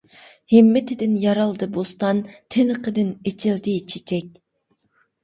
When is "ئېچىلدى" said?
3.33-3.77